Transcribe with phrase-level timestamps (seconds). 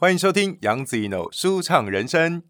[0.00, 2.42] 欢迎收听杨子一 no 舒畅人生。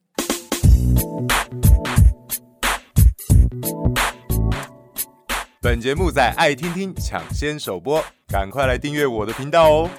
[5.61, 9.91] 本节目在爱听听抢先首播，赶快来订阅我的频道哦！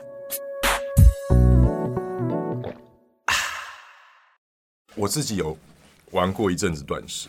[4.96, 5.58] 我自己有
[6.12, 7.28] 玩过一阵子断食，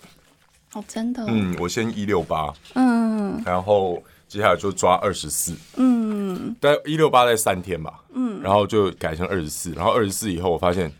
[0.74, 1.24] 哦，真的？
[1.26, 4.00] 嗯，我先一六八，嗯，然后
[4.32, 10.90] 接下来就抓二十四，嗯，但一六八在三天吧，嗯，然后就改成二十四，然后二十四以后，我发现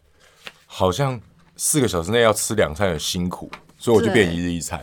[0.64, 1.20] 好像
[1.56, 4.82] 四个小时内要吃两餐很辛苦，所以我就变一日一餐。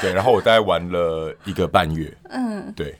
[0.00, 2.96] 对，然后我大概玩了一个半月，嗯，对。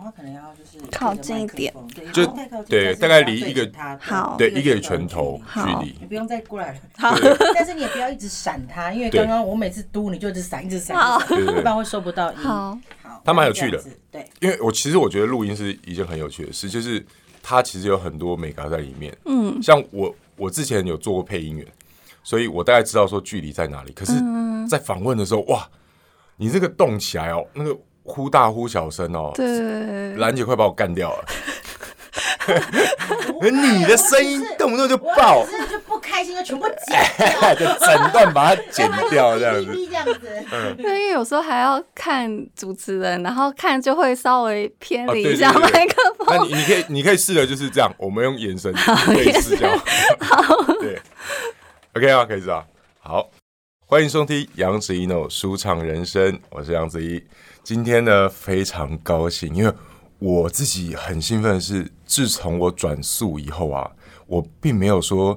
[0.00, 1.74] 讲话可能要就是靠近一点，
[2.10, 2.26] 就
[2.66, 6.78] 对，大概离一个好，对一个拳头距离，你不用再过来了。
[6.96, 7.14] 好，
[7.54, 10.96] 但是你也不要一直闪他，因为刚刚我每次嘟你就一直闪，一直闪，
[11.58, 12.38] 一般会收不到音。
[12.38, 17.04] 好，好，他蛮有趣的，对，因为我其实我觉得录音是一件很有趣的事，就是
[17.42, 19.14] 它其实有很多美感在里面。
[19.26, 21.66] 嗯，像我我之前有做过配音员，
[22.22, 23.92] 所以我大概知道说距离在哪里。
[23.92, 24.14] 可是，
[24.66, 25.68] 在访问的时候，哇，
[26.38, 27.76] 你这个动起来哦，那个。
[28.10, 31.24] 忽大忽小声哦，对，兰姐快把我干掉了。
[33.40, 37.00] 你的声音动不动就爆，就不开心就全部剪，
[37.56, 39.72] 就整段把它剪掉这样子。
[39.72, 46.26] 这样子，嗯，因为有时候还要看主持人，然后看就会稍微偏离一下麦克风。
[46.28, 49.78] 那你你可以你可以试的就是这样，我们用眼神可以试这样。
[50.20, 50.42] 好，
[50.80, 51.00] 对
[51.94, 52.64] ，OK 啊，可以试啊。
[52.98, 53.30] 好，
[53.90, 57.20] 欢迎收听杨子怡 no 舒畅人生，我是杨子怡。
[57.64, 59.74] 今天呢，非常高兴，因为
[60.20, 63.90] 我自己很兴奋的是，自从我转速以后啊，
[64.28, 65.36] 我并没有说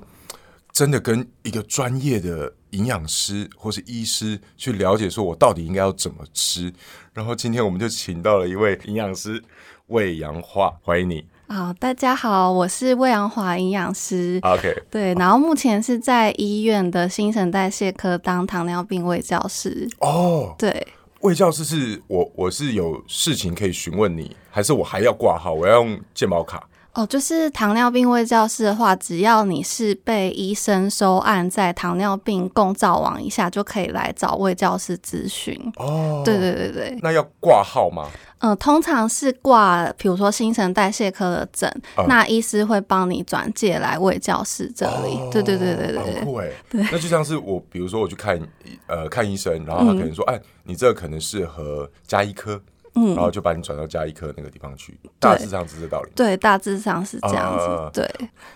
[0.72, 6.72] 真的跟一个专业的营养师或是医师去了解，说我到底应该要怎么吃。
[7.12, 9.44] 然后今天我们就请到了一位营养师
[9.88, 11.26] 魏杨华，欢迎你。
[11.54, 14.40] 好，大家好，我是魏阳华营养师。
[14.42, 19.88] OK，对，然后目前是在医院的新陈代谢科当糖尿病卫教师。
[20.00, 20.88] 哦，对。
[21.20, 25.54] 卫教师是我，我是有事情可以询问你，还是我还要挂号？
[25.54, 26.68] 我要用健保卡？
[26.94, 35.60] 哦，就是糖尿病卫教师的话，只要你是被医生收案在糖尿病共照网一下，就可以来找卫教师咨询。
[35.78, 38.08] 哦，对对对对，那要挂号吗？
[38.40, 41.68] 嗯、呃，通常是挂，比如说新陈代谢科的诊，
[41.98, 45.16] 嗯、那医师会帮你转介来卫教师这里。
[45.16, 46.50] 哦、对对对对对，很酷哎。
[46.70, 48.40] 对，那就像是我，比如说我去看
[48.86, 52.62] 呃看医生，然后他可能说，哎、嗯，你这个可能适合加医科，
[52.96, 55.00] 嗯，然后就把你转到加医科那个地方去。
[55.20, 56.12] 大致上是这道理。
[56.16, 57.66] 对，大致上是这样子。
[57.66, 58.10] 呃、对，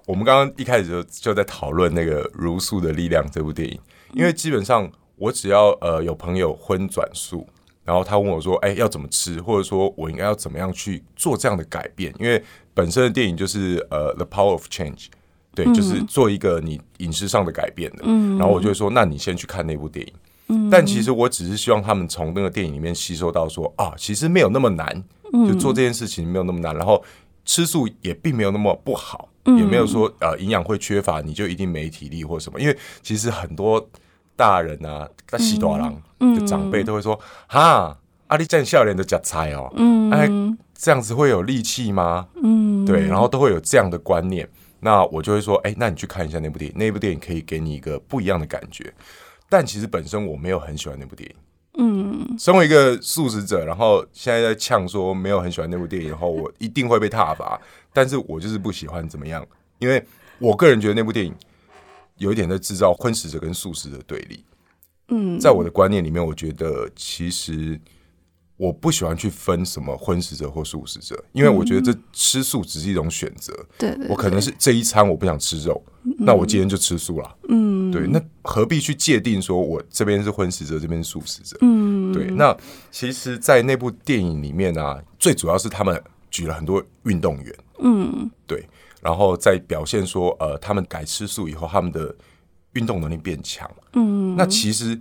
[0.06, 3.80] 我们刚刚一开始就就在讨论那个《如素的力量》这部电影，
[4.14, 7.48] 因为基本上我只要呃有朋友荤转素。
[7.84, 9.40] 然后他问我说：“哎，要怎么吃？
[9.40, 12.14] 或者说我应该要怎么样去做这样的改变？
[12.20, 12.44] 因为
[12.74, 15.06] 本身的电影就是呃，《The Power of Change》，
[15.56, 18.00] 对，嗯、就是做一个你饮食上的改变的。
[18.04, 20.14] 嗯、然后我就会说：那你先去看那部电影。
[20.50, 25.04] 嗯、但其实我只是希望他们从那个电影里面吸收到说啊，其实没有那么难，
[25.48, 26.76] 就做这件事情没有那么难。
[26.76, 27.04] 然后
[27.46, 32.60] 吃素也并没有那么不好，也没有说呃营养会缺乏，你就一定没体力或什么。
[32.60, 33.86] 因为其实很多。”
[34.38, 37.20] 大人啊，在西多郎的长辈都会说
[37.50, 37.98] ：“哈，
[38.28, 39.68] 阿里站笑脸的假菜哦，
[40.12, 40.30] 哎，
[40.78, 44.48] 这样子会有力气吗？”嗯，对，然后都会有这样的观念。
[44.82, 48.94] 那我就会说：“哎，那你去看一下那部电影，那部电影可以给你一个不一样的感觉。”
[49.50, 51.36] 但其实本身我没有很喜欢那部电影。
[51.80, 57.60] 嗯，身为一个素食者，然后现在在呛说没有很喜欢那部电影，然后我一定会被挞伐。
[57.94, 59.46] 但是我就是不喜欢怎么样，
[59.80, 60.04] 因为
[60.40, 61.34] 我个人觉得那部电影。
[62.20, 64.44] 有一点在制造荤食者跟素食的对立。
[65.10, 67.80] 嗯，在我的观念里面，我觉得其实
[68.58, 73.54] 我不喜欢去分什么荤食者或素食者，因为我觉得这吃素只是一种选择。
[73.78, 75.82] 对，我可能是这一餐我不想吃肉，
[76.20, 77.36] 那我今天就吃素了。
[77.50, 81.58] 嗯，对，那何必去界定说我这边是荤食者，这边是素食者？
[81.62, 82.32] 嗯，对。
[82.32, 82.56] 那
[82.92, 87.56] 其实，在那部电影里面呢，最主要是他们举了很多运动员。
[87.80, 88.68] 嗯，对。
[89.00, 92.14] 然后在表现说，呃，他们改吃素以后，他们的
[92.74, 93.70] 运动能力变强。
[93.94, 95.00] 嗯，那其实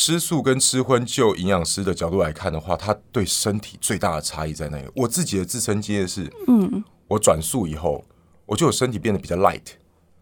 [0.00, 4.84] 吃素跟吃荤，就营养师的角度来看的话，它对身体最大的差异在哪里？
[4.94, 8.04] 我自己的自身经验是，嗯，我转素以后，
[8.46, 9.72] 我就有身体变得比较 light。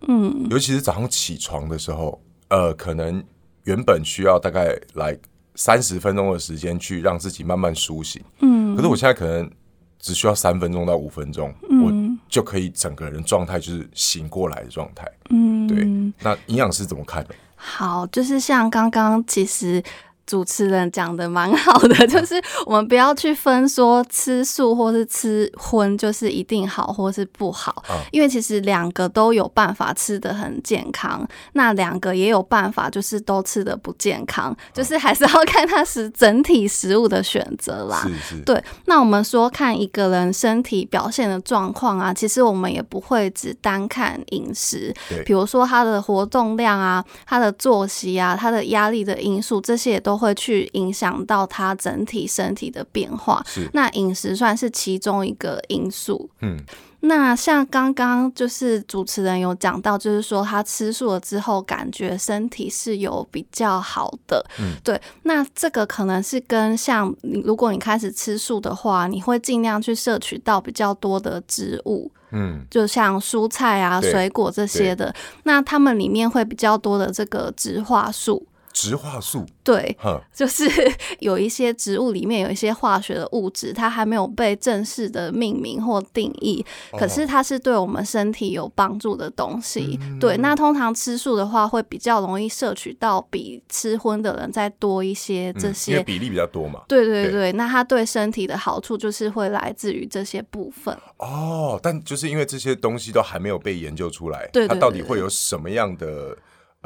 [0.09, 2.19] 嗯，尤其是早上起床的时候，
[2.49, 3.23] 呃，可能
[3.65, 5.15] 原本需要大概来
[5.57, 8.25] 三十分钟的时间去让自己慢慢苏醒。
[8.41, 9.51] 嗯，可是我现在可能
[9.99, 11.55] 只需要三分钟到五分钟。
[11.69, 12.17] 嗯，我。
[12.29, 15.85] 就可以整个人状态就是醒过来的状态，嗯，对。
[16.21, 17.31] 那营养师怎么看呢？
[17.57, 19.83] 好，就是像刚刚其实
[20.27, 22.35] 主持人讲的蛮好的， 就是
[22.67, 38.03] 我们不要去分说吃素或是吃荤就是一定好或是不好，因为其实两个都有办法吃的很健康，那两个也有办法就是都吃的不健康，就是还是要看它是整体食物的选择啦。
[38.03, 38.43] 是是。
[38.43, 44.93] 对，那我们说看一个人身体表现的状况啊，其实我们也不会只单看饮食，
[45.25, 53.43] 比如说他的活动量啊，他的作息啊，他的压力的因素，这些也都会去影响到他整体身体的变化。
[53.47, 56.29] 是，那饮食算是其中一个因素。
[56.41, 56.59] 嗯。
[57.01, 64.45] 那像刚刚就是主持人有讲到，就是说他吃素了之后，感觉身体是有比较好的。
[64.59, 65.01] 嗯，对。
[65.23, 75.15] 那这个可能是跟像你，如果你开始吃素的话，你会尽量去摄取到比较多的植物，嗯，就像蔬菜啊、水果这些的。
[75.45, 78.45] 那它们里面会比较多的这个植化素。
[78.77, 79.97] 植化素对，
[80.35, 80.71] 就是
[81.21, 86.63] 有一些植物里面有一些化学的物质，它还没有被正式的命名或定义，
[86.93, 89.99] 可是它是对我们身体有帮助的东西。
[90.21, 96.83] 对，那通常吃素的话，会比较容易摄取到比吃荤的人再多一些这些，因为比例比较多嘛。
[96.87, 100.95] 对对对，那它对身体的好处就是会来自于这些部分。
[101.17, 106.37] 哦，但就是因为这些东西都还没有被研究出来，它到底会有什么样的？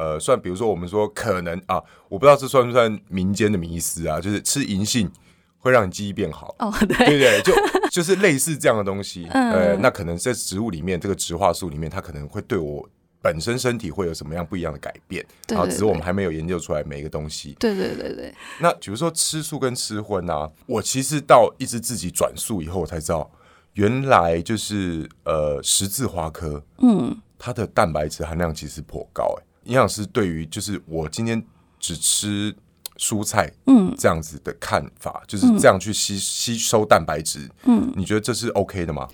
[0.01, 1.77] 呃，算比如说，我们说可能啊，
[2.09, 5.11] 我不知道这算不算民间的迷思啊，就是吃银杏
[5.59, 7.53] 会让你记忆变好，哦， 对，对对，就
[7.91, 9.29] 就是类似这样的东西。
[9.33, 12.89] 嗯、呃，那可能在植物里面，这个植化素里面，它可能会对我
[13.21, 15.23] 本身身体会有什么样不一样的改变？
[15.47, 17.55] 对，对，对，然后只是我们还没有研究出来每一个东西。
[17.61, 18.35] 对对对对。
[18.59, 23.31] 那比如说吃素跟吃荤啊，我其实到一直自己转素以后，我才知道
[23.75, 29.50] 原来就是呃十字花科，嗯，它的蛋白质含量其实颇高哎、欸。
[29.65, 31.43] 营养师对于就是我今天
[31.79, 32.55] 只吃
[32.97, 39.09] 蔬菜，嗯，这样子的看法，就是这样去吸吸收蛋白质，嗯，你觉得这是 OK 的吗？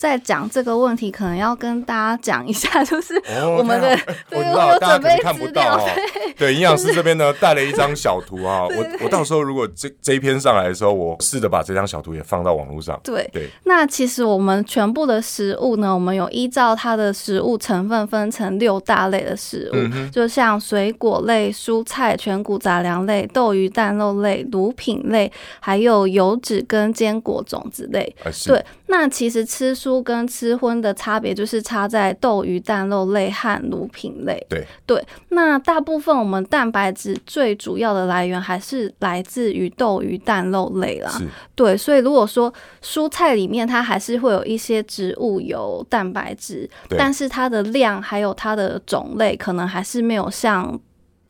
[0.00, 3.22] 在讲这个问题，可能要跟大家讲一下， 就是
[3.58, 3.90] 我们的，
[4.30, 5.86] 我知道大家可能看不到哦。
[6.38, 12.98] 对，营养师这边呢带了一张小图啊，我我到时候如果这这一篇上来的时候，我试着把这张小图也放到网络上。
[13.04, 13.50] 对对。
[13.64, 25.30] 那其实我们全部的食物呢，我们有依照它的食物成分分成六大类的食物，就像水果类、蔬菜、全谷杂粮类、豆鱼蛋肉类、乳品类，
[25.60, 28.16] 还有油脂跟坚果种子类。
[28.46, 34.46] 对，那其实吃蔬素跟吃荤的差别就是差在豆鱼蛋肉类和乳品类。
[34.48, 41.10] 对对，那大部分我们蛋白质最主要的来源还是来自于豆鱼蛋肉类啦。
[41.10, 41.26] 是。
[41.54, 42.52] 对，所以如果说
[42.82, 50.78] 蔬菜里面它还是会有一些植物油蛋白质，但是它的量还有它的种类可能还是没有像。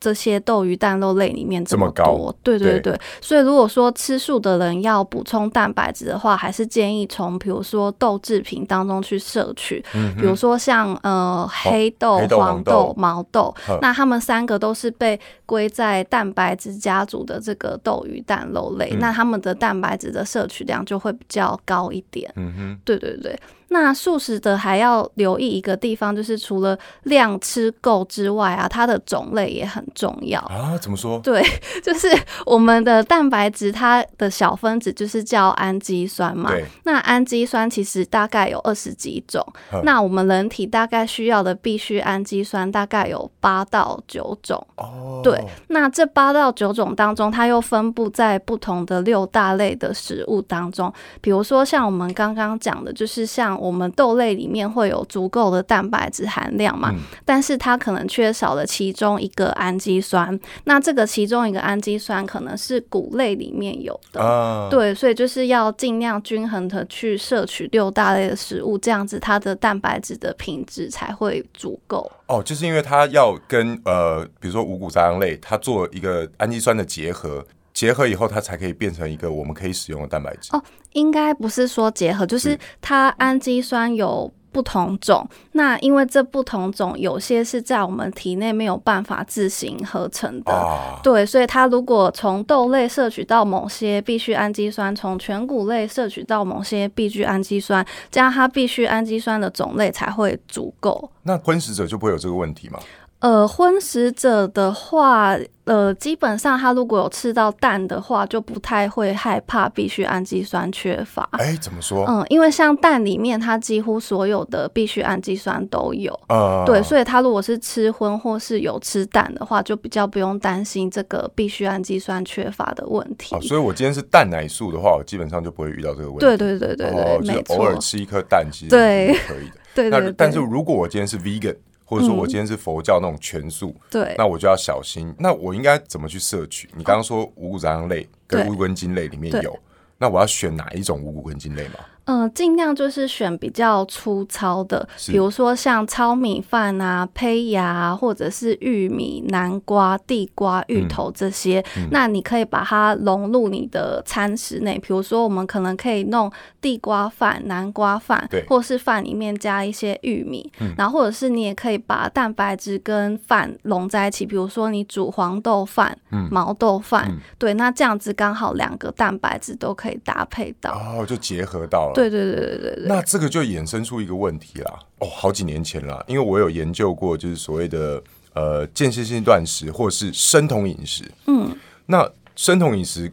[0.01, 22.33] 这些豆鱼蛋肉类里面这么多，这么高，对对对，对，所以如果说吃素的人要补充蛋白质的话，还是建议从比如说豆制品当中去摄取，嗯、比如说像呃黑豆、黑豆黄豆、毛豆，那他们三个都是被归在蛋白质家族的这个豆鱼蛋肉类，嗯、那他们的蛋白质的摄取量就会比较高一点。
[22.35, 23.39] 嗯哼，对对对。
[23.73, 30.77] 那素食的还要留意一个地方，就是除了量吃够之外啊，它的种类也很重要啊。
[30.77, 31.17] 怎么说？
[31.19, 31.41] 对，
[31.81, 32.09] 就是
[32.45, 36.51] 我们的蛋白质，它的小分子就是叫氨基酸嘛。
[36.51, 36.65] 对。
[36.83, 39.41] 那氨基酸其实大概有二十几种。
[39.83, 44.61] 那我们人体大概需要的必需氨基酸大概有八到九种。
[44.75, 45.21] 哦。
[45.23, 45.41] 对。
[45.69, 50.93] 那这八到九种当中，它又分布在不同的六大类的食物当中。
[51.21, 60.37] 比如说像我们刚刚讲的，就是像我们豆类里面会有足够的蛋白质含量嘛，嗯，但是它可能缺少了其中一个氨基酸。
[60.63, 72.11] 那这个其中一个氨基酸可能是谷类里面有的，啊，对，所以就是要尽量均衡的去摄取六大类的食物，这样子它的蛋白质的品质才会足够。
[72.27, 77.45] 哦，就是因为它要跟呃，比如说五谷杂粮类，它做一个氨基酸的结合。
[77.73, 80.49] 结合以后，它才可以变成一个我们可以使用的蛋白质。
[80.55, 80.63] 哦，
[80.93, 85.25] 应该不是说结合，就是它氨基酸有不同种。
[85.53, 90.51] 那因为这不同种，有些是在我们体内没有办法自行合成的。
[90.51, 101.09] 啊、对，所以它如果从豆类摄取到某些必需氨基酸，从全谷类摄取到某些必需氨基酸，这样它必需氨基酸的种类才会足够。
[101.23, 102.79] 那荤食者就不会有这个问题吗？
[103.21, 111.29] 呃，荤食者的话，呃，基本上他如果有吃到蛋的话，就不太会害怕必需氨基酸缺乏。
[111.33, 112.03] 哎，怎么说？
[112.07, 116.19] 嗯，因为像蛋里面，它几乎所有的必需氨基酸都有。
[116.29, 123.39] 呃，对，所以他如果是吃荤或是有吃蛋的话，就比较不用担心这个必需氨基酸缺乏的问题。
[123.41, 126.25] 所以我今天是蛋奶素的话，我基本上就不会遇到这个问题。
[126.25, 127.57] 对对对对对，哦、没错。
[127.57, 129.57] 偶尔吃一颗蛋其实对可以的。
[129.75, 130.15] 对，对对对。
[130.17, 131.55] 但是如果我今天是 vegan。
[131.91, 133.75] 或者说我今天是佛教那种全素，
[134.17, 135.13] 那我就要小心。
[135.19, 136.69] 那我应该怎么去摄取？
[136.73, 139.59] 你刚刚说五谷杂粮类跟乌根茎类里面有，
[139.97, 141.79] 那我要选哪一种五谷根茎类吗？
[142.05, 151.59] 嗯，尽量就是选比较粗糙的，比如说像糙米饭啊、胚芽或者是玉米、南瓜、地瓜、芋头这些。
[151.77, 171.95] 嗯嗯、那你可以把它融入你的餐食内，比如说我们可能可以弄地瓜饭、南瓜饭，对，或是饭里面加一些玉米，嗯、然后或者是你也可以把蛋白质跟饭融在一起，比如说你煮黄豆饭、嗯、毛豆饭，嗯、对，那这样子刚好两个蛋白质都可以搭配到，哦，就结合到了。
[171.95, 174.79] 对对对对对对，那这个就衍生出一个问题啦。
[174.99, 178.01] 哦，好几年前了，因为我有研究过，就是所谓的
[178.33, 181.03] 呃间歇性断食或是生酮饮食。
[181.27, 181.55] 嗯，
[181.85, 183.11] 那生酮饮食，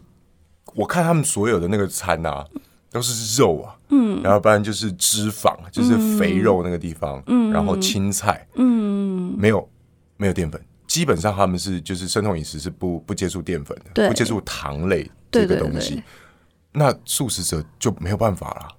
[0.74, 2.46] 我看他们所有的那个餐啊，
[2.90, 9.68] 都是肉啊，嗯，然后不然就是脂肪，就是肥肉那个地方，嗯，然后青菜，嗯，没有
[10.16, 15.90] 没有淀粉，基本上他们是就是生酮饮食是不不接触淀粉的，不接触糖类这个东西。
[15.90, 16.04] 对对对对，
[16.78, 18.77] 那素食者就没有办法了。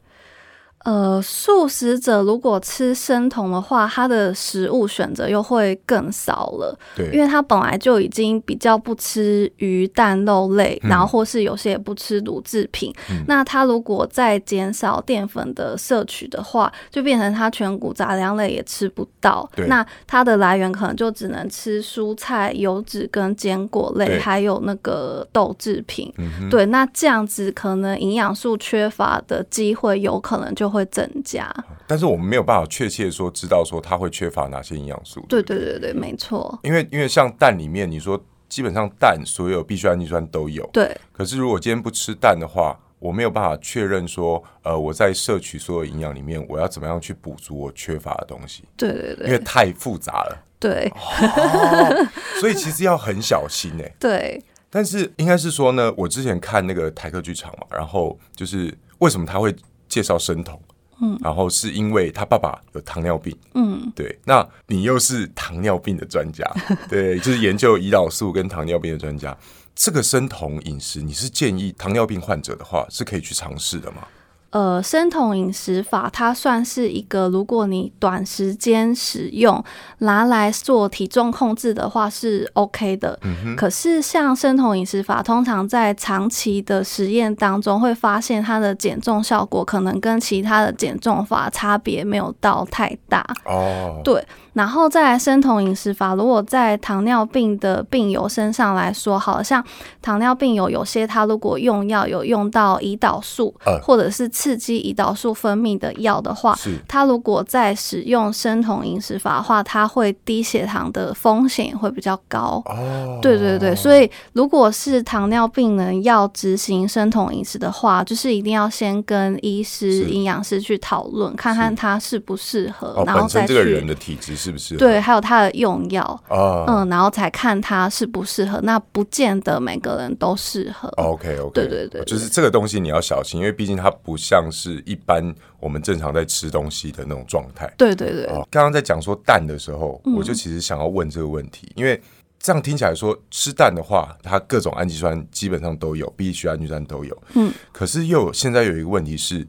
[0.86, 6.78] 呃，素食者如果吃生酮的话，他的食物选择又会更少了。
[6.96, 12.94] 对，因为他本来就已经比较不吃鱼、蛋、肉类，嗯、然后或是有些也不吃乳制品。
[13.10, 19.48] 嗯、那他如果再减少淀粉的摄取的话，就变成他全谷杂粮类也吃不到。
[19.56, 26.12] 对那它的来源可能就只能吃蔬菜、油脂跟坚果类，还有那个豆制品。
[26.18, 31.54] 嗯、对，那这样子可能营养素缺乏的机会有可能就会增加，
[31.88, 35.26] 但是我们没有办法确切说知道说它会缺乏哪些营养素。
[35.28, 36.60] 对对对对，没错。
[36.64, 40.68] 因为因为像蛋里面，你说基本上蛋所有必需氨基酸都有。
[40.72, 40.96] 对。
[41.12, 48.64] 可是如果今天不吃蛋的话，我没有办法确认说，呃，我在摄取所有营养里面，我要怎么样去补足我缺乏的东西？
[48.76, 49.26] 对对对。
[49.28, 50.46] 因为太复杂了。
[50.60, 50.92] 对。
[50.96, 52.08] 哦。
[52.42, 53.94] 所以其实要很小心哎。
[54.00, 54.44] 对。
[54.72, 59.56] 但是应该是说呢，我之前看那个台客剧场嘛，然后就是为什么他会
[59.90, 60.58] 介绍生酮？
[61.02, 66.46] 嗯，然后是因为他爸爸有糖尿病，嗯，对，那你又是糖尿病的专家，
[66.90, 69.38] 对，就是研究胰岛素跟糖尿病的专家，
[69.74, 74.06] 这个生酮饮食，你是建议糖尿病患者的话是可以去尝试的吗？
[74.52, 79.64] 呃，生酮饮食法它算是一个，如果你短时间使用
[80.00, 83.20] 拿来做体重控制的话是 OK 的。
[83.22, 83.56] 嗯哼。
[83.56, 93.26] 可是像生酮饮食法，通常在长期的实验当中会发现它的减重效果可能跟其他的减重法差别没有到太大。
[93.46, 94.02] 哦。
[94.04, 94.26] 对。
[94.60, 99.64] 然后再来生酮饮食法，如果在糖尿病的病友身上来说，好像
[100.02, 112.62] 糖尿病友有些他如果用药有用到胰岛素，呃、或者是刺激胰岛素分泌的药的话，他如果在使用生酮饮食法的话，他会低血糖的风险也会比较高。
[112.66, 123.48] 哦，对对对，所以如果是糖尿病人要执行生酮饮食的话，就是一定要先跟医师、营养师去讨论，看看他适不适合，哦、然后再去。
[123.48, 124.78] 本身这个人的体质是不是？
[124.78, 128.60] 对，还有它的用药，啊、嗯，然后才看它适不适合。
[128.62, 130.88] 那不见得每个人都适合。
[130.98, 137.72] OK OK，对对对，就是这个东西你要小心，因为毕竟它不像是一般我们正常在吃东西的那种状态。
[137.78, 138.26] 对对对。
[138.26, 142.02] 哦、刚刚在讲说蛋的时候，我就其实想要问这个问题，嗯、因为
[142.40, 147.18] 这样听起来说吃蛋的话，它各种氨基酸基本上都有，必需氨基酸都有。
[147.34, 147.52] 嗯。
[147.72, 149.48] 可是又有现在有一个问题是，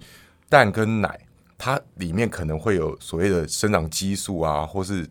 [0.48, 1.18] 蛋跟奶。
[1.62, 5.06] 它里面可能会有所谓的生长激素啊，或是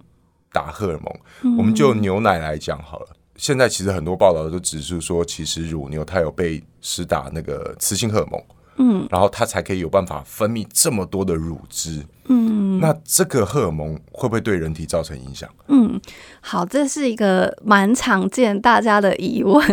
[0.51, 1.19] 打荷尔蒙。
[1.43, 8.43] 嗯、我们就牛奶来讲好了，现在其实很多报道都指出说，其实乳牛它有被施打那个雌性荷尔蒙，
[8.77, 12.03] 嗯，然后它才可以有办法分泌这么多的乳汁。
[12.31, 15.47] 嗯，那这个荷尔蒙会不会对人体造成影响？
[15.67, 16.01] 嗯，
[16.41, 19.61] 好，这是一个蛮常见大家的疑问。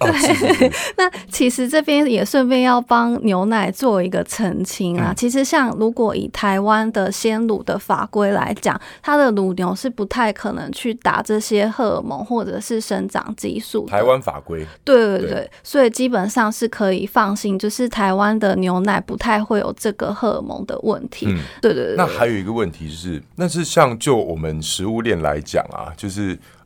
[0.00, 5.08] 对，那其实这边也顺便要帮牛奶做一个澄清啊。
[5.10, 13.86] 嗯、其实像如果以台湾的鲜乳的法规来讲，它的乳牛是不太可能去打这些荷尔蒙或者是生长激素。
[13.86, 21.26] 台湾法规，对对对，对所以基本上是可以放心，就是台湾的牛奶不太会有这个荷尔蒙的问题。
[21.28, 21.94] 嗯、对对对。
[21.96, 26.11] 那还有一个个问题，就是那是像就我们食物链来讲啊，就是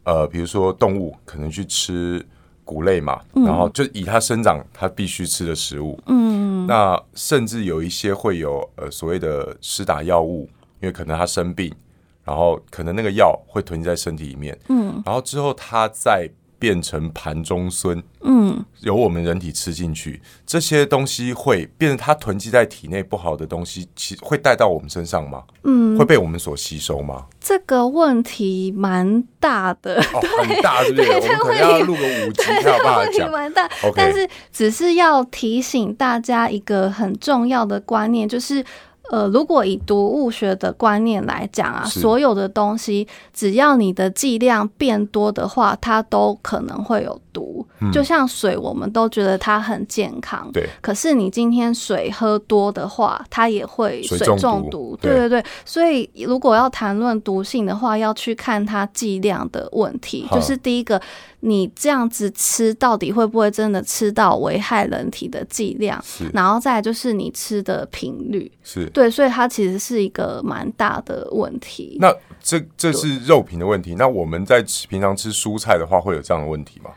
[0.05, 2.25] 呃，比如说动物可能去吃
[2.65, 10.49] 谷类嘛，嗯、然后就以它生长它必须吃的食物，嗯，那甚至有一些会有呃所谓的施打药物，
[10.81, 11.73] 因为可能它生病，
[12.25, 16.29] 然后可能那个药会囤积在身体里面，嗯，然后之后它再。
[16.59, 25.43] 变成盘中飧，嗯，由我们人体吃进去，这些东西会变成它囤积在体内不好的东西，其实会带到我们身上吗？
[25.65, 27.27] 嗯，会被我们所吸收吗？
[27.41, 31.11] 这个问题蛮大的，哦、很大，是不是？
[31.11, 33.13] 我们可能要录个五集才有办法讲。
[33.13, 33.93] 问题蛮大，Okay.
[33.97, 38.65] 但是只是要提醒大家一个很重要的观念，就是。
[39.11, 47.67] 呃，如果以毒物学的观念来讲啊，所有的东西只要你的剂量变多的话，它都可能会有毒。
[47.81, 50.69] 嗯、就像水，我们都觉得它很健康，对。
[50.81, 54.99] 可是你今天水喝多的话，它也会水中毒。
[55.01, 55.45] 对对对。
[55.65, 60.27] 所以如果要谈论毒性的话，要去看它剂量的问题。
[60.33, 61.01] 就是第一个。
[61.41, 66.03] 你这样子吃，到底会不会真的吃到危害人体的剂量？
[66.05, 71.99] 是，然后再就是你吃的频率，是对，所以它其实是一个蛮大的问题。
[72.01, 73.95] 那这这是肉品的问题。
[73.97, 76.91] 那我们在吃平常吃蔬菜的话，会有这样的问题吗？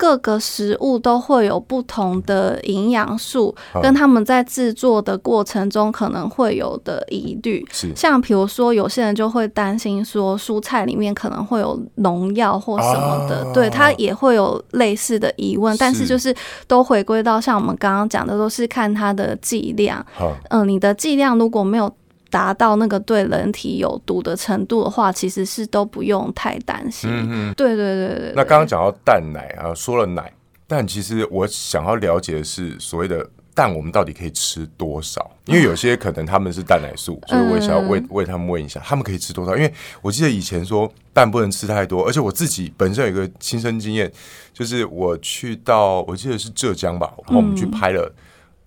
[0.00, 7.62] 各个食物都会有不同的营养素，跟他们在制作的过程中可能会有的疑虑。
[7.70, 15.74] 是，像比如说，有些人就会担心说，蔬菜里面可能会有农药或什么的，啊、对他也会有类似的疑问。
[15.74, 16.34] 是，但是就是
[16.66, 20.02] 都回归到像我们刚刚讲的，都是看它的剂量。
[20.18, 21.92] 嗯、呃，你的剂量如果没有。
[22.30, 27.10] 达到那个对人体有毒的程度的话，其实是都不用太担心。
[27.10, 28.32] 嗯嗯，对对对对。
[28.36, 30.32] 那刚刚讲到蛋奶啊，说了奶，
[30.66, 35.30] 但其实我想要了解的是，所谓的蛋，我们到底可以吃多少？
[35.46, 39.56] 因为有些可能他们是蛋奶素，所以我也想要为为他们问一下，他们可以吃多少？
[39.56, 44.10] 因为我记得以前说蛋不能吃太多，而且我自己本身有一个亲身经验，
[44.52, 48.14] 就是我去到我记得是浙江吧，然后我们去拍了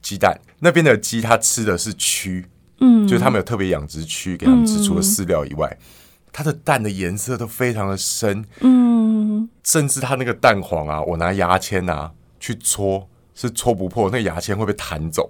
[0.01, 2.43] 鸡蛋，那边的鸡它吃的是蛆。
[2.80, 5.84] 嗯，就是他们有特别养殖区给他们吃，除了饲料以外，嗯、
[6.32, 15.30] 它的蛋的颜色都非常的深，嗯，甚至它那个蛋黄啊，我拿牙签啊去戳，是戳不破，那牙签会被弹走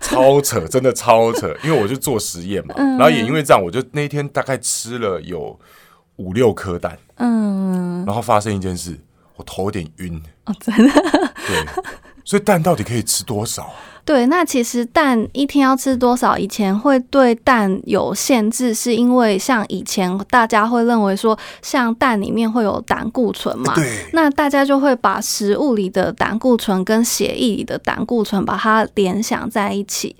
[0.00, 5.58] 超扯，真的超扯，因为我就做实验嘛，嗯、然后也因为这样，我就那一天大概吃了有
[6.16, 8.98] 五六颗蛋，嗯，然后发生一件事，
[9.36, 10.92] 我头有点晕，哦，真的，
[11.46, 11.66] 对，
[12.26, 13.70] 所以蛋到底可以吃多少？
[14.04, 16.36] 对，那其实蛋一天要吃多少？
[16.36, 30.14] 以前会对蛋有限制，是因为像以前大家会认为说，像蛋里面会有胆固醇嘛，对，那大家就会把食物里的胆固醇跟血液里的胆固醇把它联想在一起。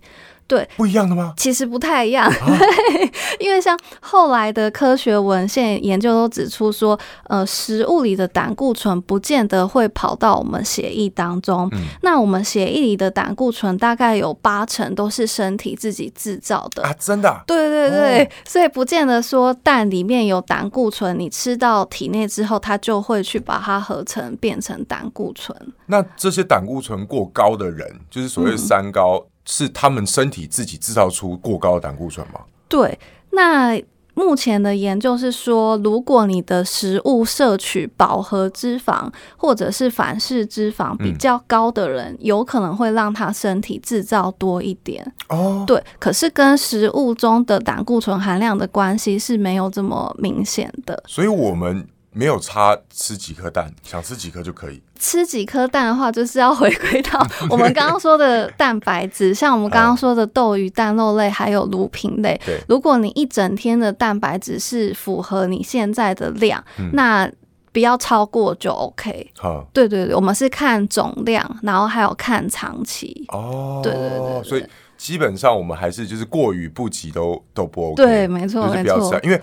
[0.47, 1.35] 对，不一样的吗？
[1.37, 2.59] 其实不太一样，啊、
[3.41, 11.69] 因为像后来的科学文献研究都指出说，呃，食物里的胆固醇不见得会跑到我们血液当中。
[11.73, 17.43] 嗯、那我们血液里的胆固醇大概有八成都是身体自己制造的啊，真的、啊？
[17.47, 25.57] 对对对，哦、所以不见得说蛋里面有胆固醇，你吃到体内之后，它就会去把它合成变成胆固醇。
[25.87, 29.19] 那这些胆固醇过高的人，就是所谓三高。
[29.19, 32.41] 嗯是他们身体自己制造出过高的胆固醇吗？
[32.69, 32.99] 对，
[33.31, 33.81] 那
[34.15, 45.13] 目前的研究是说，如果你的食物摄取饱和脂肪或者是反式脂肪比较高的人，嗯、有可能会让他身体制造多一点。
[45.29, 51.03] 哦，对，可是跟食物中的胆固醇含量的关系是没有这么明显的。
[51.07, 51.87] 所以我们。
[52.17, 54.83] 没有差吃几颗蛋，想吃几颗就可以。
[54.99, 62.41] 吃几颗蛋的话，就是要回归到 我们刚刚说的蛋白质，像我们刚刚说的豆鱼蛋肉类还有乳品类。
[62.47, 67.31] 对，如果你一整天的蛋白质是符合你现在的量，嗯、那
[67.71, 69.31] 不要超过就 OK。
[69.37, 73.27] 好，对对对，我们是看总量，然后还有看长期。
[73.29, 74.65] 哦，对对对，对，所以。
[74.97, 79.15] 基本上我们还是就是过于不及都都不 OK，对，没错，就是不要吃。
[79.15, 79.21] 啊。
[79.23, 79.41] 因为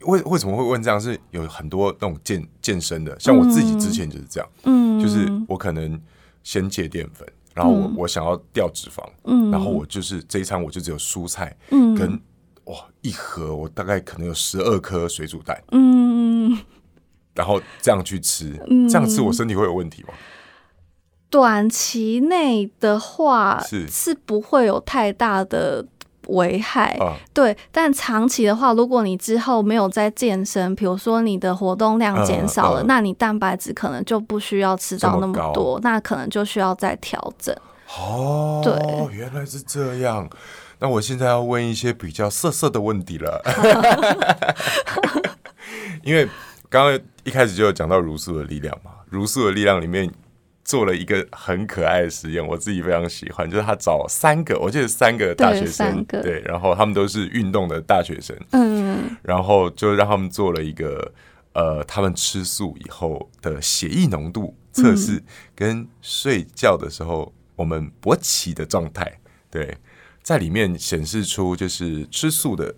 [0.00, 1.00] 为为什么会问这样？
[1.00, 6.00] 是有很多那种健健身的，像我自己之前就是这样，嗯，就是我可能
[6.42, 12.20] 先戒淀粉，然后我、嗯、我想要掉脂肪，嗯，然后我就是这一餐我就只有蔬菜，嗯，跟
[12.64, 16.58] 哇一盒我大概可能有十二颗水煮蛋，嗯，
[17.34, 18.52] 然后这样去吃，
[18.90, 20.08] 这样吃我身体会有问题吗？
[21.28, 25.84] 短期内的话是是不会有太大的
[26.28, 27.56] 危害，啊、对。
[27.70, 37.54] 但长期的话，如果你之后没有再健身，比如说你的活动量减少了，啊啊、那你蛋白质可能就不需要吃到那么多，么那可能就需要再调整。
[37.98, 40.28] 哦，对，原来是这样。
[40.78, 43.40] 那我现在要问一些比较色色的问题了，
[46.04, 46.28] 因为
[46.68, 50.12] 刚刚一开始就有讲到茹素的力量嘛，茹素的力量里面
[50.66, 61.12] 做了一个很可爱的实验，我自己非常喜欢，就是他找三个，我记得三个大学生，对，对，然后他们都是运动的大学生，嗯，然后就让他们做了一个
[61.54, 65.22] 呃，他们吃素以后的血液浓度测试，
[65.54, 69.78] 跟睡觉的时候我们勃起的状态，对。
[70.22, 72.74] 在里面显示出，就是吃素的，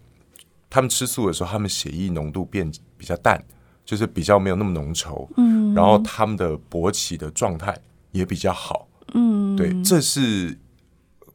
[0.68, 3.42] 他们吃素的时候，他们血液浓度变比较淡，
[3.88, 7.74] 就是比较没有那么浓稠，嗯，然后他们的勃起的状态
[8.12, 10.54] 也比较好，嗯，对，这是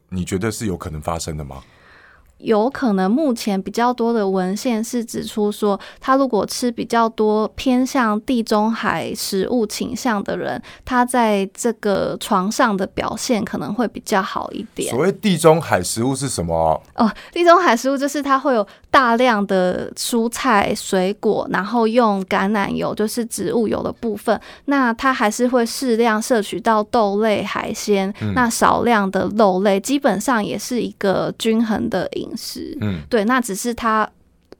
[0.08, 1.64] 你觉得是有可能发生的吗？
[2.44, 14.90] 有可能目前比较多的文献是指出说，他如果吃比较多偏向地中海食物倾向的人，他在这个床上的表现可能会比较好一点。
[14.90, 16.80] 所谓地中海食物是什么？
[16.94, 24.38] 哦，地中海食物就是它会有大量的蔬菜、水果，然后用橄榄油，就是植物油的部分。
[24.66, 34.08] 那它还是会适量摄取到豆类、海鲜，嗯、那少量的肉类，基本上也是一个均衡的饮食，嗯，对，那只是它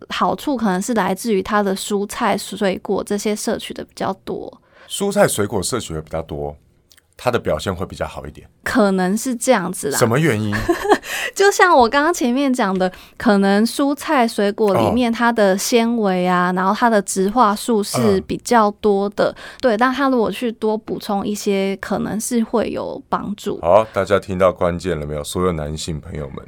[0.08, 4.60] 好处可能是来自于它的蔬菜、水果这些摄取的比较多。
[4.88, 6.54] 蔬菜、水果摄取的比较多，
[7.16, 9.98] 它的表现会比较好一点，可能是这样子啦。
[9.98, 10.54] 什么原因？
[11.34, 19.76] 就像我刚刚前面讲的，可能蔬菜、水果里面它的纤维啊，然后它的植化素是比较多的，对。
[19.76, 23.58] 但它如果去多补充一些，可能是会有帮助。
[23.62, 25.24] 好，大家听到关键了没有？
[25.24, 26.46] 所有男性朋友们，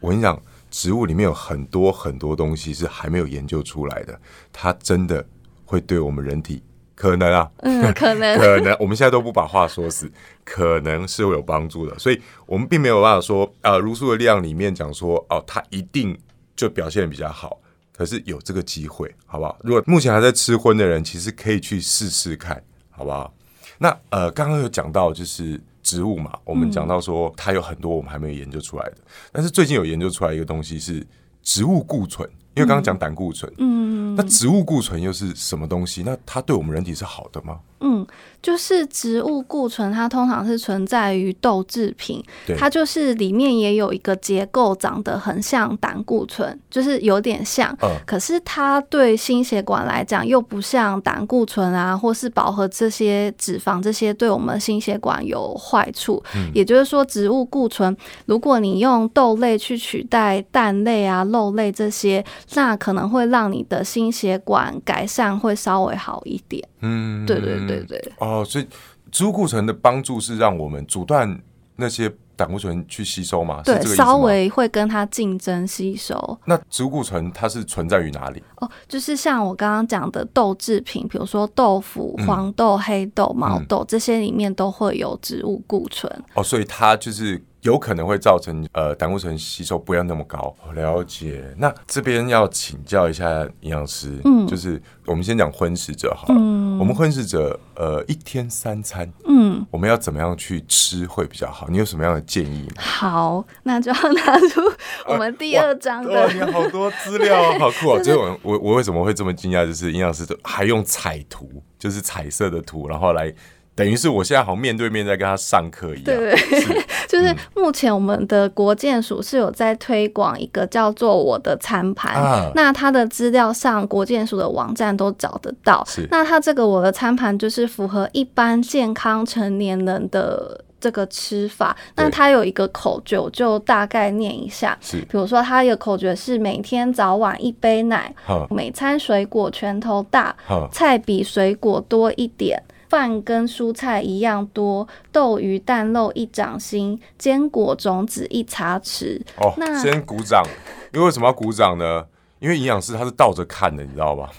[0.00, 0.40] 我跟你讲。
[0.74, 4.20] 植物里面有很多很多东西是还没有研究出来的，
[4.52, 5.24] 它真的
[5.64, 6.60] 会对我们人体
[6.96, 10.10] 可能啊，嗯，可能 可能，我们现在都不把话说死，
[10.44, 16.18] 可能是会有帮助的，所以我们并没有办法说啊，呃，茹素的力量里面讲说哦，它一定
[16.56, 17.60] 就表现得比较好，
[17.96, 19.56] 可是有这个机会，好不好？
[19.62, 22.60] 如果目前还在吃荤的人，其实可以去试试看，
[22.90, 23.32] 好不好？
[23.78, 25.60] 那呃，刚刚有讲到就是。
[25.84, 28.96] 植物嘛，我们讲到说它有很多我们还没有研究出来的，
[29.30, 31.06] 但是最近有研究出来一个东西是
[31.42, 36.02] 植物固醇，因为刚刚讲胆固醇，嗯，那植物固醇又是什么东西？
[36.02, 37.60] 那它对我们人体是好的吗？
[37.80, 38.04] 嗯，
[38.44, 42.22] 就是植物固醇，它通常是存在于豆制品，
[42.58, 56.22] 它就是里面也有一个结构长得很像胆固醇，就是有点像，嗯，可是它对心血管来讲又不像胆固醇啊，或是饱和这些脂肪这些对我们心血管有坏处。
[56.36, 66.62] 嗯，也就是说，植物固醇，如果你用豆类去取代蛋类啊、肉类这些，那可能会让你的心血管改善会稍微好一点。
[66.84, 67.80] 嗯，对对对。
[67.80, 68.66] 对对哦，所以
[69.10, 71.40] 植物固醇的帮助是让我们阻断
[71.76, 73.62] 那些胆固醇去吸收吗？
[73.64, 73.80] 对？
[73.96, 76.38] 稍微会跟它竞争吸收。
[76.44, 78.42] 那植物固醇它是存在于哪里？
[78.56, 86.12] 哦，就是像我刚刚讲的豆制品，比如说豆腐、黄豆、黑豆、毛豆、嗯、这些里面都会有植物固醇。
[86.34, 87.42] 哦，所以它就是。
[87.64, 90.54] 有可能会造成呃胆固醇吸收不要那么高。
[90.74, 91.42] 了解。
[91.56, 96.34] 那这边要请教一下营养师，嗯，就是我们先讲荤食者好了。
[96.38, 101.66] 嗯，我们荤食者呃一天三餐，嗯，我们要怎么样去吃会比较好？
[101.68, 102.82] 你有什么样的建议吗？
[102.82, 104.60] 好，那就要拿出
[105.06, 106.12] 我们第二章的。
[106.12, 107.98] 呃、你好多资料， 好酷哦！
[107.98, 109.64] 就是我我我为什么会这么惊讶？
[109.64, 113.32] 就是营养师还用彩图，就是彩色的图，然后来。
[113.76, 116.04] 等于是我现在好像面对面在跟他上课一样。
[116.04, 125.84] 对，对，是 就是目前我们的国建署是有在推广一个叫做“我的餐盘”，啊，那它的资料上国建署的网站都找得到。
[125.86, 131.76] 是，那它这个“我的餐盘”就是符合一般健康成年人的这个吃法。
[131.96, 134.76] 那它有一个口诀，就大概念一下。
[134.80, 138.14] 是，比如说它一个口诀是每天早晚一杯奶，
[138.50, 140.34] 每餐水果拳头大，
[140.70, 142.62] 菜比水果多一点。
[142.94, 149.20] 饭跟蔬菜一样多，豆鱼蛋肉一掌心，坚果种子一茶匙。
[149.38, 150.44] 哦，那先鼓掌，
[150.92, 152.06] 因为为什么要鼓掌呢？
[152.38, 154.30] 因为营养师他是倒着看的，你知道吧？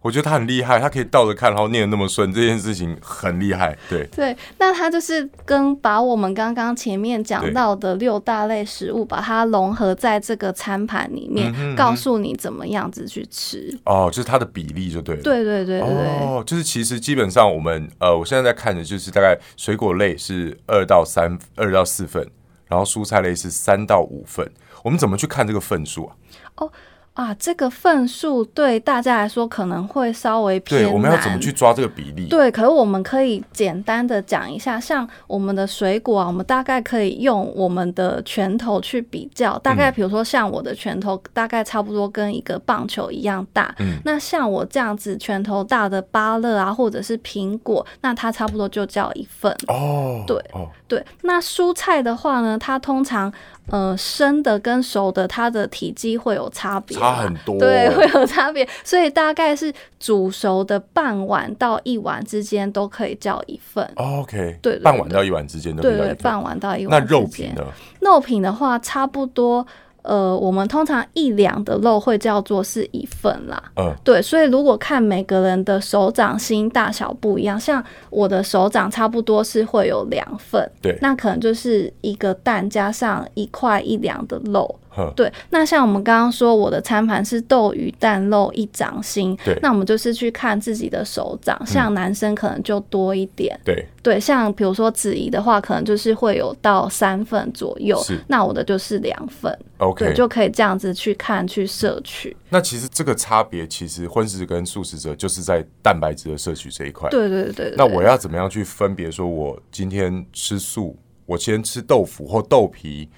[0.00, 3.76] 我觉得他很厉害，他可以倒着看，然后念得那么顺，这件事情很厉害。
[3.90, 13.76] 对对，那他就是跟把我们刚刚前面讲到的六大类食物，把它融合在这个餐盘里面，嗯、告诉你怎么样子去吃。
[13.84, 15.22] 哦，就是它的比例就对了。
[15.22, 22.24] 对对对对，哦，就是其实基本上我们呃，我现在在看的就是大概水果类是二到三二到四份，
[22.68, 24.48] 然后蔬菜类是三到五份。
[24.84, 26.14] 我们怎么去看这个份数啊？
[26.58, 26.72] 哦。
[27.18, 30.88] 啊，这个份数对大家来说可能会稍微偏难。
[30.88, 32.28] 对，我们要怎么去抓这个比例？
[32.28, 43.74] 对，可是我们可以简单的讲一下，像我们的水果啊，我们大概可以用我们的拳头去比较，大概比如说像我的拳头大概差不多跟一个棒球一样大。
[43.80, 49.52] 嗯，那像我这样子拳头大的芭乐啊，或者是苹果，那它差不多就叫一份。
[49.66, 51.04] 哦，对，哦，对。
[51.22, 53.32] 那蔬菜的话呢，它通常。
[53.70, 59.70] 呃，生的跟熟的，它的体积会有差别，差很多，对，会有差别，所以大概是
[60.00, 63.86] 煮熟的半碗到一碗之间都可以叫一份。
[63.96, 66.08] Oh, OK，对，半碗到一碗之间都可以叫一份。
[66.08, 66.98] 对，对，半碗到一碗。
[66.98, 67.62] 那肉品呢？
[68.00, 69.66] 肉品的话，差不多。
[70.08, 73.62] 呃，我们通常一两的肉会叫做是一份啦。
[73.76, 84.74] 嗯，对，所以如果看每个人的手掌心大小不一样，像我的手掌差不多是会有两份，对，那可能就是一个蛋加上一块一两的肉。
[85.14, 102.36] 对，那像我们刚刚说，我的餐盘是豆鱼蛋肉一掌心，对，那我们就是去看自己的手掌，像男生可能就多一点，嗯、对，对，像比如说子怡的话，可能就是会有到三份左右，是，那我的就是两份，OK，对，就可以这样子去看去摄取。
[102.48, 107.74] 那其实这个差别，其实荤食跟素食者就是在蛋白质的摄取这一块，对对对，对。
[107.76, 113.08] 那我要怎么样去分别说，我今天吃素，我先吃豆腐或豆皮？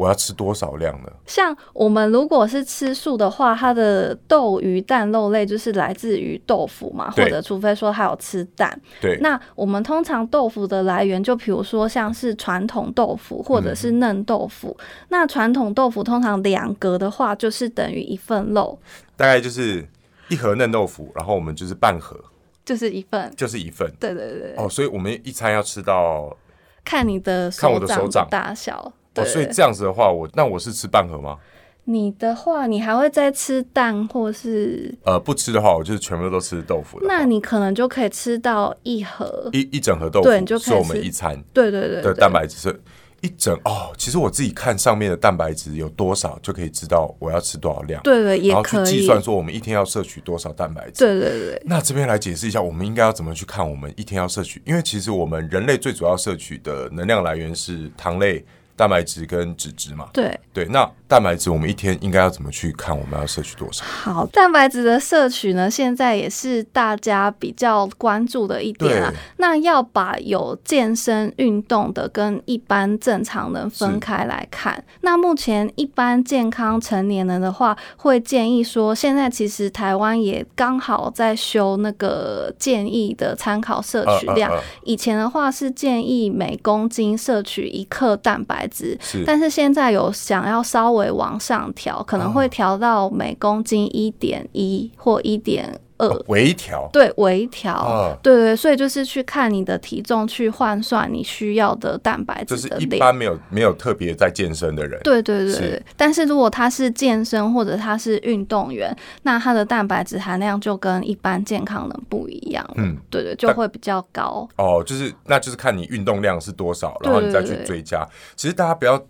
[0.00, 1.12] 我要吃多少量呢？
[1.26, 8.80] 像我们如果是吃素的话，它的豆鱼蛋肉类就是来自于豆腐嘛，或者除非说还有吃蛋。
[8.98, 9.18] 对。
[9.20, 14.74] 那我们通常豆腐的来源，就比如说像是传统豆腐或者是嫩豆腐。
[14.80, 18.78] 嗯、那传统豆腐通常两格的话，就是等于一份肉。
[19.18, 19.86] 大概就是
[20.30, 22.18] 一盒嫩豆腐，然后我们就是半盒，
[22.64, 23.92] 就是一份，就是一份。
[24.00, 24.54] 对对对。
[24.56, 26.34] 哦，所以我们一餐要吃到，
[26.82, 28.90] 看你的看我的手掌大小。
[29.16, 31.36] 哦，所以这样子的话，我那我是吃半盒吗？
[31.84, 37.00] 你的话，你还会再吃蛋，或是呃不吃的话，我就是全部都吃豆腐。
[37.02, 41.42] 那你可能就可以吃到一盒一一整盒豆腐，对，你就可以吃我们一餐。
[41.52, 42.80] 对对对，的蛋白质是
[43.22, 43.92] 一整哦。
[43.96, 48.00] 其实我自己看上面的蛋白质有多少，就可以知道我要吃多少量。
[48.04, 51.04] 对对，也可以然后去计算说我们一天要摄取多少蛋白质。
[51.04, 51.62] 对对对。
[51.64, 54.62] 那这边来解释一下，我们应该要怎么去看我们一天要摄取？
[54.64, 58.44] 因为其实我们人类最主要摄取的能量来源是糖类。
[58.80, 62.98] 蛋白质跟脂质嘛，对对，那蛋白质我们一天应该要怎么去看？
[62.98, 63.84] 我们要摄取多少？
[63.84, 69.12] 好，蛋白质的摄取呢，现在也是大家比较关注的一点啊。
[69.36, 74.82] 那要把有健身运动的跟一般正常人分开来看。
[75.02, 84.50] 那目前一般健康成年人的话，会建议说，现在其实台湾也刚好在修那个建议的参考摄取量。
[84.84, 88.69] 以前的话是建议每公斤摄取一克蛋白。
[89.00, 96.88] 是，但是现在有想要稍微往上调，可能会调到每公斤一点一或一点二，微调。
[96.92, 97.74] 对，微调。
[97.74, 102.56] 哦，对对，所以就是去看你的体重，去换算你需要的蛋白质。
[102.56, 105.00] 就是一般没有没有特别在健身的人。
[105.04, 105.82] 对对对对。
[105.96, 112.68] 但是如果他是健身或者他是运动员，那他的蛋白质含量就跟一般健康人不一样。
[112.76, 114.48] 嗯，对对，就会比较高。
[114.56, 118.06] 哦，就是那就是看你运动量是多少，然后你再去追加。
[118.34, 119.00] 其实大家不要。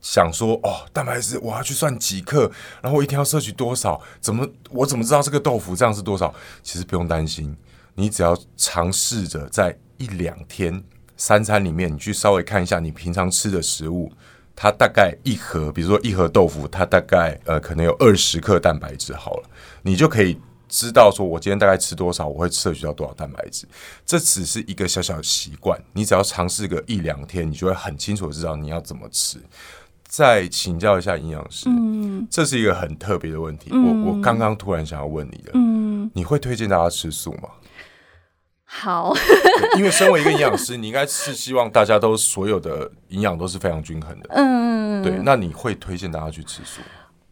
[0.00, 4.00] 想说哦，蛋白质我要去算几克，然后我一天要摄取多少？
[4.20, 6.34] 怎么我怎么知道这个豆腐这样是多少？
[6.62, 7.56] 其实不用担心，
[7.94, 10.82] 你只要尝试着在一两天
[11.16, 14.10] 三餐里面，你去稍微看一下你平常吃的食物，
[14.56, 19.50] 它大概一盒，比如说一盒豆腐，它大概呃可能有二十克蛋白质好了，
[19.82, 23.66] 你就可以知道说我今天大概吃多少，我会摄取到多少蛋白质。
[24.06, 29.38] 这只是一个小小的习惯，你只要尝试个一两天，你就会很清楚的知道你要怎么吃。
[30.10, 33.70] 再请教一下营养师，嗯，这是一个很特别的问题。
[33.72, 37.48] 嗯、我我刚刚突然想要问你的，嗯，你会推荐大家吃素吗？
[38.64, 39.14] 好，
[39.78, 45.20] 因为身为一个营养师， 你应该是希望大家都所有的营养都是非常均衡的，嗯，对。
[45.24, 46.80] 那你会推荐大家去吃素？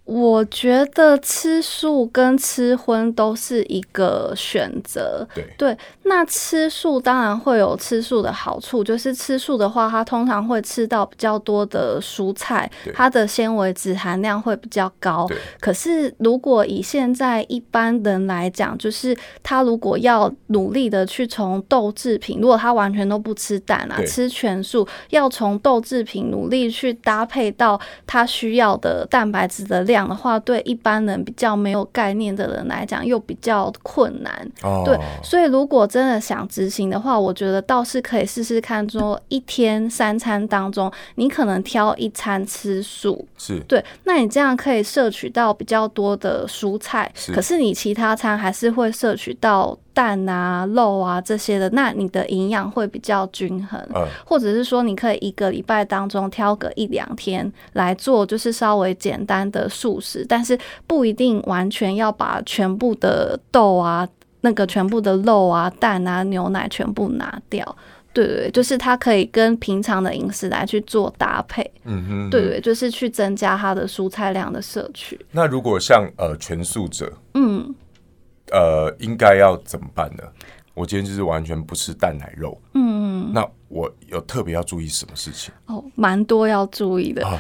[0.09, 5.29] 我觉得吃素跟吃荤都是一个选择。
[5.35, 15.29] 对对，那吃素当然会有吃素的好处，就是吃素的话，它通常会吃到比较多的蔬菜，它的纤维质含量会比较高。
[15.61, 29.98] 可是如果以现在一般人来讲，就是他如果要努力的去从豆制品，如果他完全都不吃蛋啊，吃全素，要从豆制品努力去搭配到他需要的蛋白质的量。
[29.99, 34.51] 量的话，对一般人比较没有概念的人来讲，又比较困难。
[34.63, 43.27] 哦，对，所以如果真的想执行的话，我觉得倒是可以试试看，说一天三餐当中，你可能挑一餐吃素。
[43.37, 53.81] 是，对，那你这样可以摄取到比较多的蔬菜，是，可是你其他餐还是会摄取到蛋啊、肉啊这些的，那你的营养会比较均衡。
[53.93, 60.57] 嗯，或者是说，你可以一个礼拜当中挑个一两天来做，就是稍微简单的素食，但是
[60.87, 64.09] 不一定完全要把全部的豆啊、
[64.43, 67.77] 那个全部的肉啊、蛋啊、牛奶全部拿掉。
[68.15, 71.69] 对对，就是它可以跟平常的饮食来去做搭配。
[71.85, 75.21] 嗯哼，对对，就是去增加它的蔬菜量的摄取。
[75.31, 77.73] 那如果像呃全素者，嗯，
[78.53, 80.23] 呃，应该要怎么办呢？
[80.75, 82.57] 我今天就是完全不吃蛋奶肉。
[82.75, 85.53] 嗯，那我有特别要注意什么事情？
[85.67, 87.27] 哦，蛮多要注意的。
[87.27, 87.37] 啊，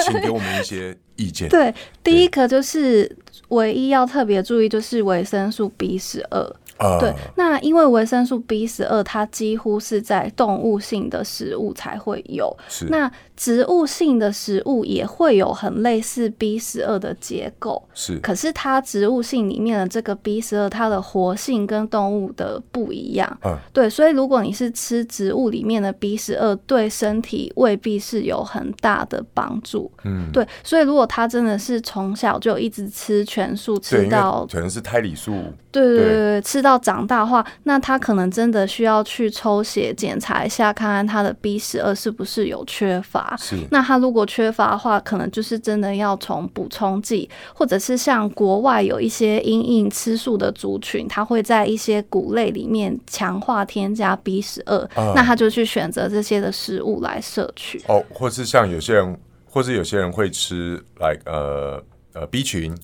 [0.00, 1.48] 请给我们一些意见。
[1.50, 3.16] 对，第一个就是
[3.48, 6.56] 唯一要特别注意就是维生素 B 十二。
[6.76, 12.54] Uh, 对，那因为维生素 B 十二，它几乎是在动物性的食物才会有。
[12.68, 17.80] 是，那植物性的食物也会有很类似 B 十二的结构。
[17.94, 23.38] 是，可是它植物性里面的这个 B 十二，它的活性跟动物的不一样。
[23.44, 29.92] 嗯，对，所以如果你是吃植物里面的 B 十二，对身体未必是有很大的帮助。
[30.04, 35.32] 嗯，对，所以如果他真的是从小就一直吃全素，吃到可能是胎里素。
[35.70, 36.64] 对对对对，吃。
[36.64, 43.23] 到长大的话，那他可能真的需要去抽血检查一下，看看他的 B 十二是不是有缺乏。
[43.38, 57.82] 是，那他如果缺乏的话，可能就是真的要从补充剂，或者是像国外有一些因应吃素的族群，他会在一些谷类里面强化添加 B 十二，那他就去选择这些的食物来摄取。
[57.88, 61.82] 哦，或是像有些人，或是有些人会吃，like 呃
[62.12, 62.76] 呃 B 群。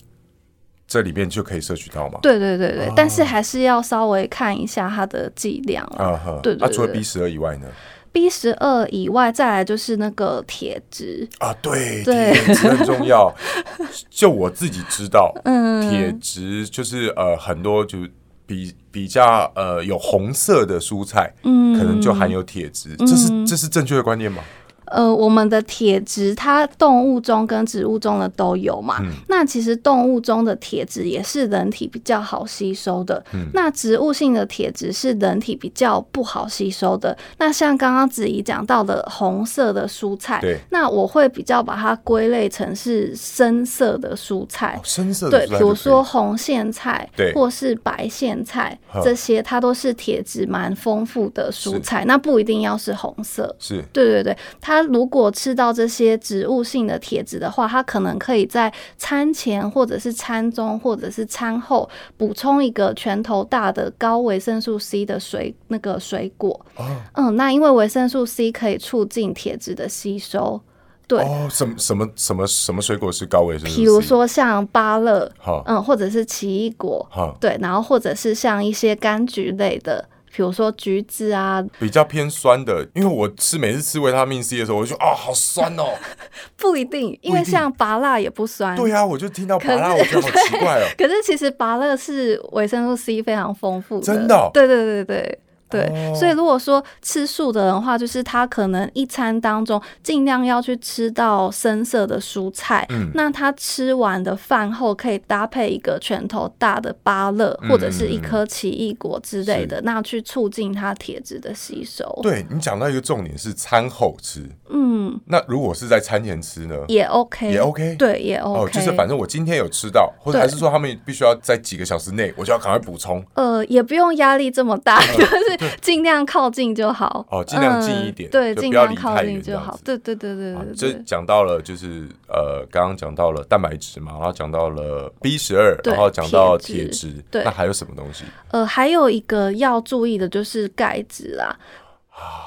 [0.92, 2.18] 这里面就可以摄取到吗？
[2.20, 6.20] 对对对对，哦、但是还是要稍微看一下它的剂量啊。
[6.42, 7.68] 对，对，对，那、啊、除了 B 十二以外呢
[8.12, 13.32] ？B 十二以外，再来就是那个铁质啊，对，对铁质很重要。
[14.10, 17.98] 就我自己知道，嗯，铁质就是呃很多就
[18.46, 24.42] 比比较呃有红色的蔬菜，嗯，可能就含有铁质，这是这是正确的观念吗？
[24.90, 28.96] 呃，我们的铁质，它动物中跟植物中的都有嘛。
[29.00, 33.24] 嗯、那其实动物中的铁质也是人体比较好吸收的。
[33.32, 37.16] 嗯、那植物性的铁质是人体比较不好吸收的。
[37.38, 44.76] 那像刚刚子怡讲到的红色的蔬菜，对，那我会比较把它归类成是深色的蔬菜。
[44.76, 52.04] 哦、深色的，对，比如说红苋菜，对，或是白苋菜，这些它都是铁质蛮丰富的蔬菜。
[52.04, 54.79] 那不一定要是红色，是对对对，它。
[54.82, 66.60] 如果吃到这些植物性的铁质的话，它可能可以在餐前或者是餐中或者是餐后补充一个拳头大的高维生素 C 的水那个水果。
[66.76, 70.60] 哦、嗯，那因为维生素 C 可以促进铁质的吸收。
[71.06, 80.08] 对，哦，什么什么什么什么水果是高维生素比如说像芭乐，哦、嗯，或者是奇异果，哦、对，然后或者是像一些柑橘类的。
[80.34, 85.94] 比如说橘子啊，比较偏酸的，因为我吃每次吃维他命 C 的时候，我就说啊，好酸哦。
[86.56, 88.76] 不一定，因为像拔辣也不酸。
[88.76, 90.86] 对呀、啊，我就听到拔辣，我觉得好奇怪哦。
[90.96, 94.50] 可是其实拔辣是维生素 C 非常丰富的，真的、哦。
[94.54, 95.38] 对对对对。
[95.70, 102.84] 对，所以如果说吃素的人的话，就是他可能一餐当中尽量要去吃到深色的蔬菜。
[102.90, 112.18] 嗯，那他吃完的饭后可以搭配一个拳头大的芭乐，或者是一颗奇异果之类的，那去促进他铁质的吸收。
[112.22, 116.74] 对，你讲到一个重点是餐后吃，嗯，那如果是在餐前吃呢？
[116.88, 118.60] 也 OK，也 OK，对，也 OK。
[118.60, 123.24] 哦，就是反正我今天有吃到，或者还是说他们必须要在几个小时内，我就要赶快补充。
[123.34, 125.59] 呃，也不用压力这么大， 就是。
[125.80, 129.78] 尽量靠近就好哦，尽量近一点，嗯、对，尽量靠近就好。
[129.84, 138.24] 对对对对对，这讲到了就是呃，刚刚讲到了蛋白质嘛，然后讲到了 B 十二，然后讲到铁质，对，那还有什么东西？
[138.50, 141.56] 呃，还有一个要注意的就是钙质啦。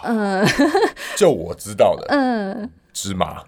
[0.04, 0.46] 嗯，
[1.18, 3.44] 就我知道的，嗯，芝麻。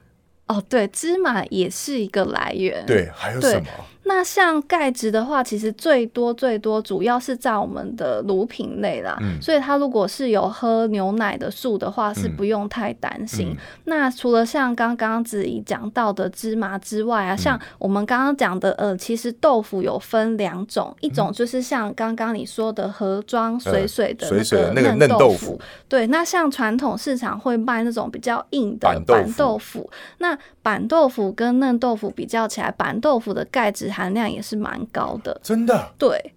[0.47, 2.86] 哦，对，芝麻也是一个来源。
[2.86, 3.67] 对，还有什么？
[4.07, 13.49] 那像钙质的话，其实最多最多主要是在我们的乳品类啦，嗯、所以它如果是有喝牛奶的素的话，是不用太担心。
[13.49, 26.05] 嗯、那除了像刚刚子怡讲到的芝麻之外啊，嗯、像我们刚刚讲的，呃，其实豆腐有分两种，嗯、一种就是像刚刚你说的盒装水水的那个嫩豆腐，对。
[26.07, 29.89] 那像传统市场会卖那种比较硬的板豆腐，
[30.19, 35.93] 那板豆腐跟嫩豆腐比较起来，板豆腐的钙质含量也是蛮高的，真的。
[35.97, 36.34] 对，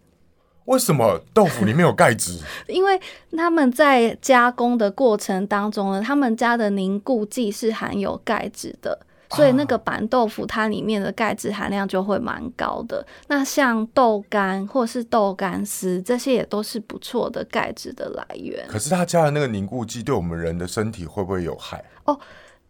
[0.66, 2.38] 为什么豆腐里面有钙质？
[2.68, 3.00] 因为
[3.36, 8.98] 他们在加工的过程当中呢，他们加的凝固剂是含有钙质的，
[9.30, 13.04] 所以那个板豆腐它里面的钙质含量就会蛮高的。
[13.26, 18.66] 那像豆干或是豆干丝这些也都是不错的钙质的来源。
[18.68, 21.84] 可是他加的那个凝固剂对我们人的身体会不会有害？
[22.04, 22.18] 哦。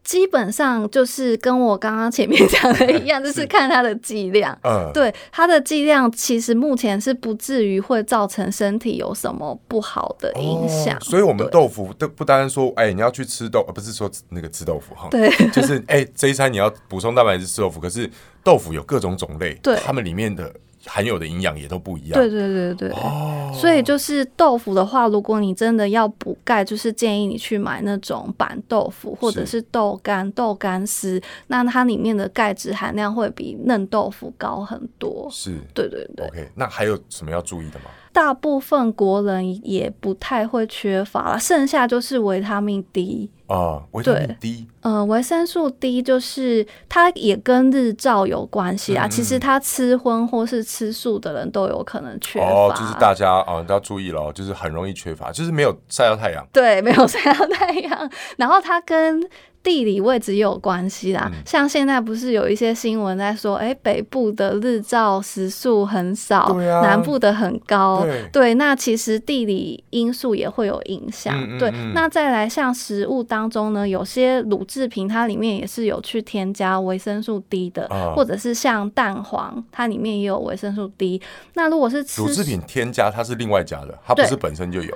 [0.09, 4.59] 基本上就是跟我刚刚前面讲的一样， 就是看它的剂量。
[4.63, 10.97] 嗯，对，它的剂量其实目前是不至于会造成身体有什么不好的影响。
[10.97, 15.09] 哦，所以，我们豆腐都不单单说，哎，你要去吃豆，不是说那个吃豆腐哈。
[15.13, 18.11] 对，就是哎，这一餐你要补充蛋白质吃豆腐，可是
[18.43, 20.51] 豆腐有各种种类，对，它们里面的。
[20.89, 22.15] 含有的营养也都不一样。
[22.15, 35.29] 对对对对，哦、所以就是豆腐的话，如果你真的要补钙，就是建议你去买那种板豆腐或者是豆干、豆干丝，那它里面的钙质含量会比嫩豆腐高很多。
[35.31, 36.27] 是，对对对。
[36.27, 37.91] OK，那还有什么要注意的吗？
[38.13, 49.07] 大部分国人也不太会缺乏了，剩下就是维他命 D 啊，维他命 D，呃，维生素 D 就是它也跟日照有关系啊。
[49.07, 59.23] 嗯嗯，其实它吃荤或是吃素的人都有可能缺乏，哦，就是大家啊都要注意了，就是很容易缺乏，就是没有晒到太阳，对，没有晒到太阳，然后它跟
[59.69, 71.39] 地理位置也有关系啦，嗯、像现在不是有一些新闻在说，哎、欸，北部的日照时数很少，啊、南部的很高，对，对，那其实地理因素也会有影响。
[71.39, 71.59] 嗯嗯嗯。
[71.59, 81.21] 对，那再来像食物当中呢，有些乳制品它里面也是有去添加维生素 D 的，哦、或者是像蛋黄，它里面也有维生素 D。
[81.53, 84.95] 那如果是吃乳制品添加，它是另外加的，它不是本身就有。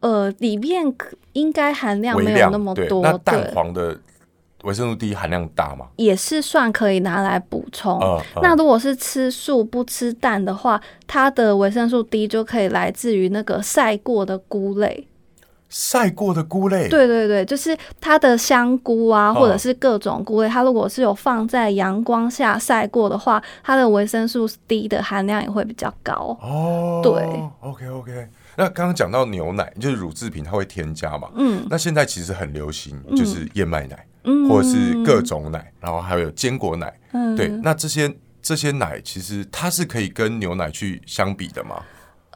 [0.00, 0.84] 呃，里面
[1.32, 3.02] 应该含量没有那么多。
[3.02, 3.98] 那蛋黄的
[4.62, 5.86] 维生素 D 含量大吗？
[5.96, 7.98] 也是算可以拿来补充。
[8.00, 15.06] 嗯嗯、那如果是吃素不吃蛋的话，它的维生素 D 就可以来自于那个晒过的菇类。
[15.68, 16.88] 晒过的菇类？
[16.88, 26.36] 对对对，就是它的香菇啊，或者是各种菇类，嗯、它如果是有放在阳光下晒过的话，它的维生素 D 的含量也会比较高。
[26.40, 27.12] 哦，对
[27.60, 28.28] ，OK OK。
[28.56, 31.28] 那刚刚讲到牛奶，就是乳制品，它会添加嘛？
[31.36, 31.66] 嗯。
[31.70, 36.92] 那现在其实很流行，就是燕麦奶，嗯、或者是各种奶，然后还有坚果奶。
[37.12, 37.36] 嗯。
[37.36, 41.82] 对，那这些这些奶其实它是可以跟牛奶去相比的吗？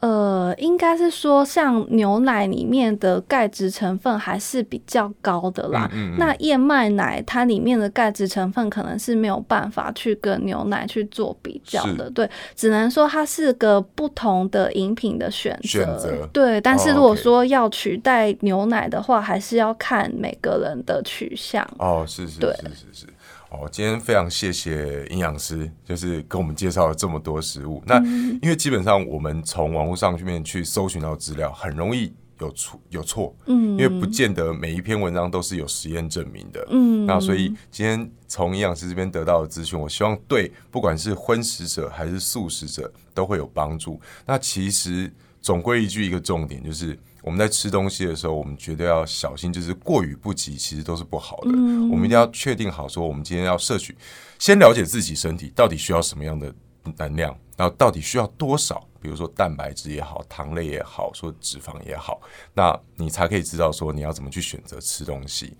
[0.01, 5.87] 呃，应该是说，像牛奶里面的钙质成分还是比较高的啦。
[5.93, 15.67] 嗯嗯嗯，那燕麦奶它里面的钙质成分可能是没有办法去跟牛奶去做比较的，对，只能说它是个不同的饮品的选择。
[15.67, 21.63] 选择对，但是如果说要取代牛奶的话，还是要看每个人的取向。
[21.77, 23.07] 哦，是是是是是。
[23.51, 27.83] 哦，今天非常谢谢营养师，就是跟我们介绍了这么多食物。
[27.85, 27.97] 那
[28.41, 37.05] 因为基本上我们从网络上面去搜寻到资料，很容易有错有错，嗯，因为不见得每一篇文章都是有实验证明的，嗯。
[37.05, 43.99] 那所以今天从营养师这边得到的资讯，我希望对不管是荤食者还是素食者都会有帮助。
[44.25, 46.97] 那其实总归一句，一个重点就是。
[47.21, 51.51] 我们在吃东西的时候，我们绝对要小心，就是过于不及，其实都是不好的。
[51.53, 53.95] 嗯、我们一定要确定好，说我们今天要摄取，
[54.39, 56.53] 先了解自己身体到底需要什么样的
[56.97, 62.19] 能量，然后到底需要多少，比如说蛋白质也好，糖类也好，说脂肪也好，
[62.55, 65.55] 那你才可以知道说你要怎么去选择吃东西。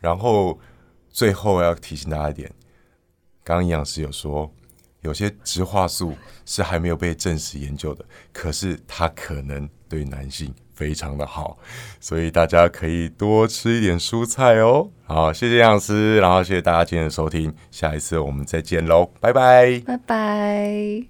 [0.00, 0.58] 然后
[1.10, 2.50] 最后要提醒大家一点，
[3.44, 4.50] 刚刚营养师有说，
[5.02, 6.14] 有些植化素
[6.46, 10.54] 是还没有被证实研究的，可是它可能对男性。
[10.72, 11.58] 非常的好，
[12.00, 14.88] 所以大家可以多吃一点蔬菜哦。
[15.04, 21.06] 好，谢谢杨老师，然后谢谢大家今天的收听，下一次我们再见喽，拜拜，拜拜。